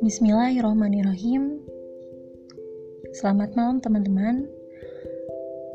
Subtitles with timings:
[0.00, 1.60] Bismillahirrahmanirrahim.
[3.12, 4.48] Selamat malam teman-teman.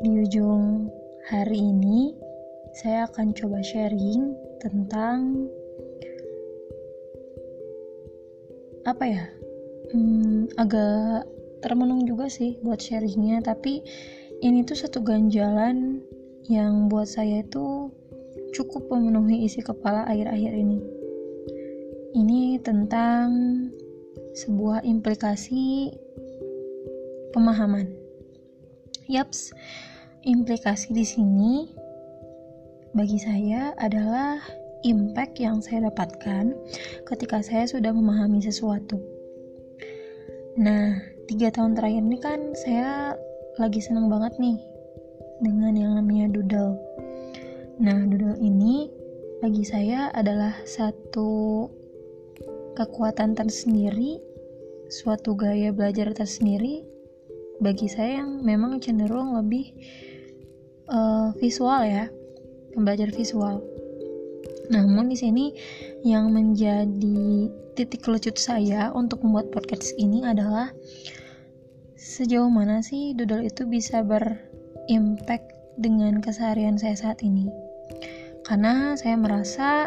[0.02, 0.90] Di ujung
[1.30, 2.18] hari ini
[2.74, 5.46] saya akan coba sharing tentang
[8.82, 9.30] apa ya?
[9.94, 11.22] Hmm, agak
[11.62, 13.86] termenung juga sih buat sharingnya, tapi
[14.42, 16.02] ini tuh satu ganjalan
[16.50, 17.94] yang buat saya itu
[18.54, 20.78] cukup memenuhi isi kepala akhir-akhir ini.
[22.10, 23.30] Ini tentang
[24.34, 25.94] sebuah implikasi
[27.30, 27.90] pemahaman.
[29.10, 29.54] Yaps,
[30.26, 31.54] implikasi di sini
[32.94, 34.42] bagi saya adalah
[34.82, 36.54] impact yang saya dapatkan
[37.06, 38.98] ketika saya sudah memahami sesuatu.
[40.58, 40.98] Nah,
[41.30, 43.14] tiga tahun terakhir ini kan saya
[43.58, 44.58] lagi seneng banget nih
[45.40, 46.89] dengan yang namanya doodle.
[47.80, 48.92] Nah, doodle ini
[49.40, 51.64] bagi saya adalah satu
[52.76, 54.20] kekuatan tersendiri,
[54.92, 56.84] suatu gaya belajar tersendiri
[57.56, 59.72] bagi saya yang memang cenderung lebih
[60.92, 62.12] uh, visual ya,
[62.76, 63.64] belajar visual.
[64.68, 65.56] Namun di sini
[66.04, 67.48] yang menjadi
[67.80, 70.68] titik lecut saya untuk membuat podcast ini adalah
[71.96, 74.36] sejauh mana sih doodle itu bisa ber
[74.92, 77.69] impact dengan keseharian saya saat ini.
[78.50, 79.86] Karena saya merasa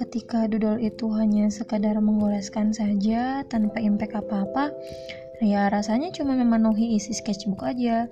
[0.00, 4.72] ketika doodle itu hanya sekadar mengoleskan saja tanpa impact apa-apa,
[5.44, 8.08] ya rasanya cuma memenuhi isi sketchbook aja.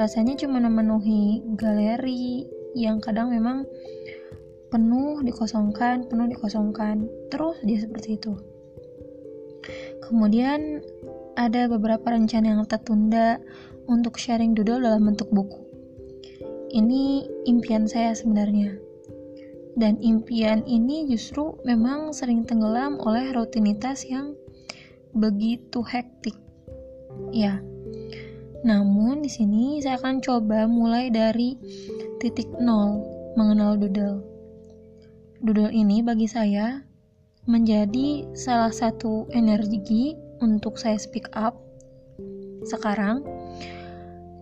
[0.00, 3.68] Rasanya cuma memenuhi galeri yang kadang memang
[4.72, 7.04] penuh dikosongkan, penuh dikosongkan.
[7.28, 8.32] Terus dia seperti itu.
[10.08, 10.80] Kemudian
[11.36, 13.44] ada beberapa rencana yang tertunda
[13.92, 15.69] untuk sharing doodle dalam bentuk buku.
[16.70, 18.78] Ini impian saya sebenarnya.
[19.74, 24.38] Dan impian ini justru memang sering tenggelam oleh rutinitas yang
[25.10, 26.38] begitu hektik.
[27.34, 27.58] Ya.
[28.62, 31.58] Namun di sini saya akan coba mulai dari
[32.22, 33.02] titik nol
[33.34, 34.22] mengenal doodle.
[35.42, 36.86] Doodle ini bagi saya
[37.50, 41.56] menjadi salah satu energi untuk saya speak up
[42.68, 43.24] sekarang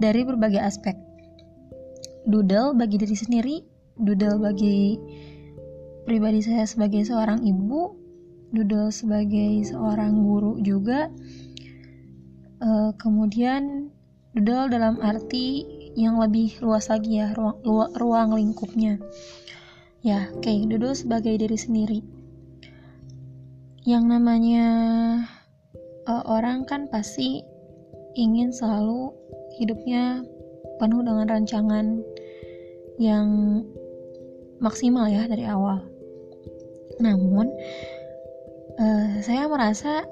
[0.02, 1.07] dari berbagai aspek.
[2.26, 3.56] Doodle bagi diri sendiri,
[3.94, 4.98] doodle bagi
[6.08, 7.94] pribadi saya sebagai seorang ibu,
[8.50, 11.12] doodle sebagai seorang guru juga.
[12.58, 13.92] Uh, kemudian
[14.34, 15.62] doodle dalam arti
[15.94, 18.98] yang lebih luas lagi ya, ruang, ruang lingkupnya.
[20.02, 22.00] Ya, oke, okay, doodle sebagai diri sendiri.
[23.86, 24.66] Yang namanya
[26.08, 27.44] uh, orang kan pasti
[28.16, 29.12] ingin selalu
[29.60, 30.24] hidupnya
[30.78, 32.00] penuh dengan rancangan
[32.98, 33.26] yang
[34.58, 35.82] maksimal ya dari awal.
[36.98, 37.46] Namun
[38.78, 40.06] uh, saya merasa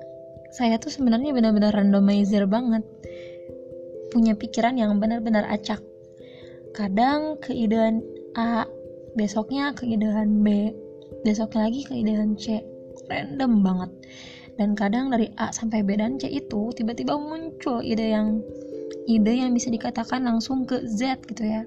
[0.55, 2.83] saya tuh sebenarnya benar-benar randomizer banget.
[4.15, 5.83] Punya pikiran yang benar-benar acak.
[6.73, 8.01] Kadang keidean
[8.39, 8.65] A,
[9.19, 10.73] besoknya keidean B,
[11.27, 12.63] besoknya lagi keidean C.
[13.11, 13.91] Random banget.
[14.57, 18.41] Dan kadang dari A sampai B dan C itu tiba-tiba muncul ide yang
[19.07, 21.63] ide yang bisa dikatakan langsung ke Z gitu ya.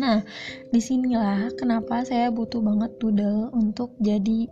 [0.00, 0.24] Nah,
[0.72, 4.48] di sinilah kenapa saya butuh banget Doodle untuk jadi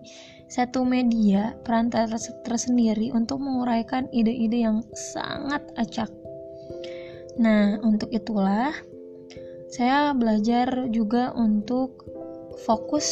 [0.50, 6.10] satu media perantara tersendiri untuk menguraikan ide-ide yang sangat acak.
[7.40, 8.74] Nah, untuk itulah
[9.70, 12.04] saya belajar juga untuk
[12.66, 13.06] fokus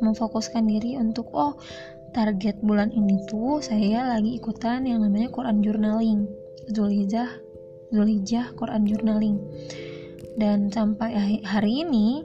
[0.00, 1.56] memfokuskan diri untuk oh
[2.16, 6.24] target bulan ini tuh saya lagi ikutan yang namanya Quran journaling
[6.72, 7.45] Zulhijjah
[7.90, 9.38] Zulhijjah Quran Journaling.
[10.36, 12.22] Dan sampai hari ini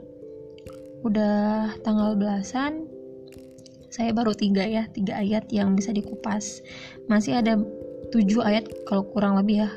[1.02, 2.86] udah tanggal belasan
[3.92, 6.64] saya baru tiga ya tiga ayat yang bisa dikupas.
[7.12, 7.60] Masih ada
[8.08, 9.70] tujuh ayat kalau kurang lebih ya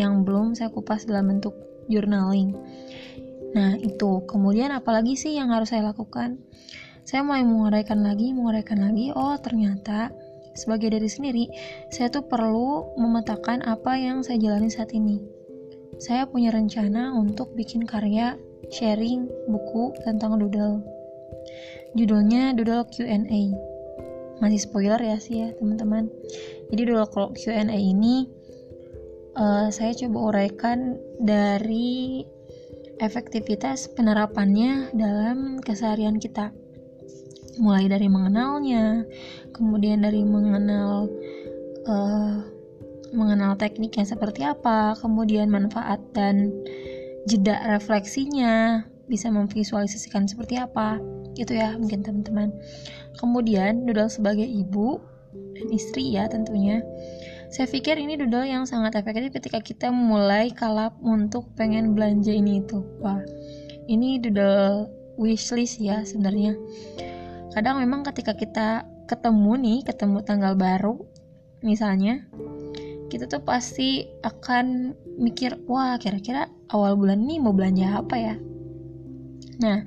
[0.00, 1.52] yang belum saya kupas dalam bentuk
[1.92, 2.56] journaling.
[3.52, 4.24] Nah itu.
[4.24, 6.40] Kemudian apalagi sih yang harus saya lakukan?
[7.04, 9.12] Saya mulai menguraikan lagi menguraikan lagi.
[9.12, 10.16] Oh ternyata
[10.56, 11.44] sebagai diri sendiri,
[11.92, 15.37] saya tuh perlu memetakan apa yang saya jalani saat ini.
[15.98, 18.38] Saya punya rencana untuk bikin karya
[18.70, 20.82] sharing buku tentang doodle.
[21.98, 23.42] Judulnya Doodle Q&A.
[24.38, 26.06] Masih spoiler ya sih ya teman-teman.
[26.70, 28.30] Jadi doodle Q&A ini
[29.34, 32.22] uh, saya coba uraikan dari
[32.98, 36.50] efektivitas penerapannya dalam keseharian kita
[37.58, 39.02] mulai dari mengenalnya
[39.50, 41.10] kemudian dari mengenal
[41.90, 42.38] uh,
[43.14, 46.52] mengenal tekniknya seperti apa kemudian manfaat dan
[47.28, 51.00] jeda refleksinya bisa memvisualisasikan seperti apa
[51.40, 52.52] itu ya mungkin teman-teman
[53.16, 55.00] kemudian doodle sebagai ibu
[55.56, 56.84] dan istri ya tentunya
[57.48, 62.60] saya pikir ini doodle yang sangat efektif ketika kita mulai kalap untuk pengen belanja ini
[62.60, 62.84] itu.
[63.00, 63.24] Wah,
[63.88, 66.52] ini doodle wishlist ya sebenarnya.
[67.56, 71.00] Kadang memang ketika kita ketemu nih, ketemu tanggal baru,
[71.64, 72.28] misalnya,
[73.08, 78.34] kita tuh pasti akan mikir, wah kira-kira awal bulan ini mau belanja apa ya?
[79.58, 79.82] Nah,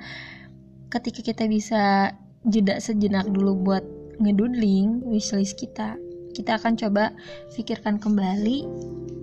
[0.91, 2.11] ketika kita bisa
[2.43, 3.85] jeda sejenak dulu buat
[4.17, 5.95] ngedudling wishlist kita,
[6.33, 7.13] kita akan coba
[7.53, 8.65] pikirkan kembali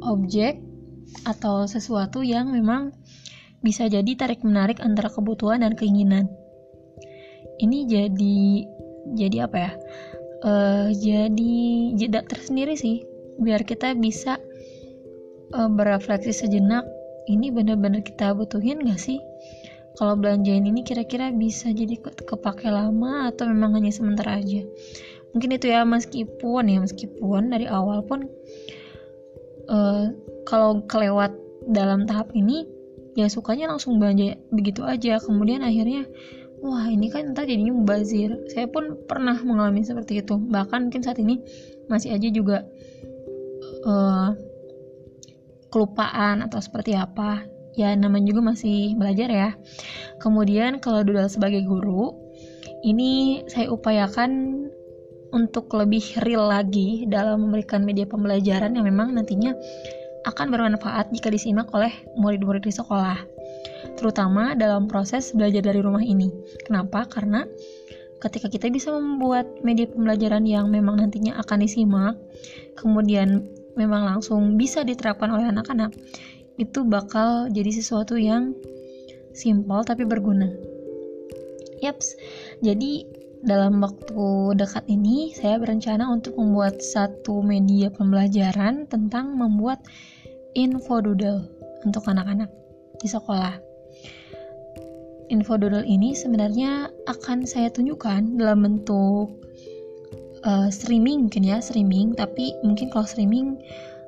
[0.07, 0.63] objek
[1.27, 2.95] atau sesuatu yang memang
[3.59, 6.31] bisa jadi tarik menarik antara kebutuhan dan keinginan.
[7.59, 8.39] Ini jadi
[9.19, 9.73] jadi apa ya?
[10.39, 11.57] Uh, jadi
[11.99, 13.03] jeda tersendiri sih,
[13.39, 14.37] biar kita bisa
[15.55, 16.85] uh, berefleksi sejenak.
[17.29, 19.21] Ini benar-benar kita butuhin gak sih?
[20.01, 24.65] Kalau belanjain ini kira-kira bisa jadi kepake lama atau memang hanya sementara aja?
[25.33, 28.29] mungkin itu ya meskipun ya meskipun dari awal pun
[29.69, 30.09] uh,
[30.49, 31.33] kalau kelewat
[31.69, 32.65] dalam tahap ini
[33.13, 36.09] ya sukanya langsung belanja begitu aja kemudian akhirnya
[36.65, 41.21] wah ini kan entah jadinya mubazir saya pun pernah mengalami seperti itu bahkan mungkin saat
[41.21, 41.45] ini
[41.93, 42.65] masih aja juga
[43.85, 44.33] uh,
[45.69, 47.45] kelupaan atau seperti apa
[47.77, 49.51] ya namanya juga masih belajar ya
[50.19, 52.11] kemudian kalau dudal sebagai guru
[52.83, 54.65] ini saya upayakan
[55.33, 59.53] untuk lebih real lagi dalam memberikan media pembelajaran yang memang nantinya
[60.25, 63.17] akan bermanfaat jika disimak oleh murid-murid di sekolah,
[63.97, 66.29] terutama dalam proses belajar dari rumah ini.
[66.65, 67.09] Kenapa?
[67.09, 67.49] Karena
[68.19, 72.15] ketika kita bisa membuat media pembelajaran yang memang nantinya akan disimak,
[72.77, 73.47] kemudian
[73.79, 75.95] memang langsung bisa diterapkan oleh anak-anak,
[76.59, 78.53] itu bakal jadi sesuatu yang
[79.31, 80.51] simpel tapi berguna.
[81.79, 82.19] Yaps,
[82.59, 83.07] jadi
[83.47, 89.79] dalam waktu dekat ini saya berencana untuk membuat satu media pembelajaran tentang membuat
[90.59, 91.47] info doodle
[91.87, 92.51] untuk anak-anak
[92.99, 93.55] di sekolah.
[95.31, 99.39] Info doodle ini sebenarnya akan saya tunjukkan dalam bentuk
[100.49, 103.61] uh, streaming mungkin ya, streaming, tapi mungkin kalau streaming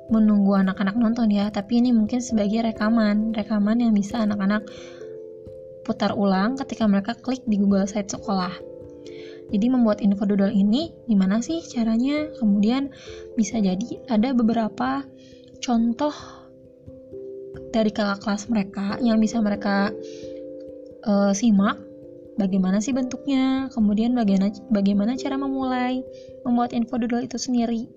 [0.09, 4.65] menunggu anak-anak nonton ya, tapi ini mungkin sebagai rekaman, rekaman yang bisa anak-anak
[5.85, 8.51] putar ulang ketika mereka klik di Google Site sekolah.
[9.51, 12.31] Jadi membuat info doodle ini gimana sih caranya?
[12.39, 12.87] Kemudian
[13.35, 15.03] bisa jadi ada beberapa
[15.59, 16.15] contoh
[17.75, 19.91] dari kakak kelas mereka yang bisa mereka
[21.03, 21.90] uh, simak
[22.39, 26.03] bagaimana sih bentuknya, kemudian bagaimana bagaimana cara memulai?
[26.47, 27.89] Membuat info doodle itu sendiri.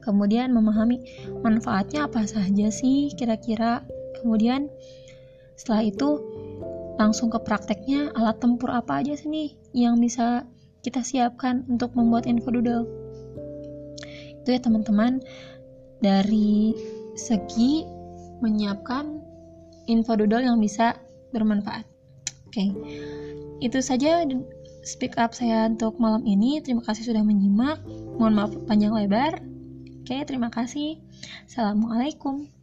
[0.00, 1.02] Kemudian memahami
[1.44, 3.84] manfaatnya apa saja sih kira-kira.
[4.20, 4.70] Kemudian
[5.56, 6.08] setelah itu
[7.00, 10.44] langsung ke prakteknya alat tempur apa aja sih nih yang bisa
[10.80, 12.88] kita siapkan untuk membuat info doodle?
[14.40, 15.20] Itu ya teman-teman.
[16.00, 16.72] Dari
[17.12, 17.84] segi
[18.40, 19.20] menyiapkan
[19.84, 20.96] info doodle yang bisa
[21.36, 21.99] bermanfaat
[22.50, 22.58] oke.
[22.58, 22.68] Okay.
[23.62, 24.26] itu saja.
[24.80, 26.58] Speak up saya untuk malam ini.
[26.58, 27.78] Terima kasih sudah menyimak.
[28.18, 29.38] Mohon maaf panjang lebar.
[30.02, 30.98] Oke okay, terima kasih.
[31.46, 32.59] Assalamualaikum